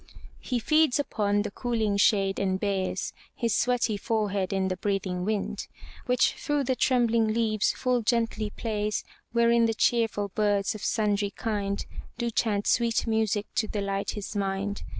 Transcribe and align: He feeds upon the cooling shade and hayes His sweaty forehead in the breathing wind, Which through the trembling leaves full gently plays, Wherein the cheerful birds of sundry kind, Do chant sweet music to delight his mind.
He 0.39 0.57
feeds 0.57 0.97
upon 0.97 1.43
the 1.43 1.51
cooling 1.51 1.95
shade 1.95 2.39
and 2.39 2.59
hayes 2.59 3.13
His 3.35 3.53
sweaty 3.53 3.97
forehead 3.97 4.51
in 4.51 4.67
the 4.67 4.75
breathing 4.77 5.25
wind, 5.25 5.67
Which 6.07 6.33
through 6.33 6.63
the 6.63 6.75
trembling 6.75 7.27
leaves 7.27 7.73
full 7.73 8.01
gently 8.01 8.49
plays, 8.49 9.03
Wherein 9.31 9.67
the 9.67 9.75
cheerful 9.75 10.29
birds 10.29 10.73
of 10.73 10.83
sundry 10.83 11.29
kind, 11.29 11.85
Do 12.17 12.31
chant 12.31 12.65
sweet 12.65 13.05
music 13.05 13.45
to 13.53 13.67
delight 13.67 14.09
his 14.17 14.35
mind. 14.35 14.81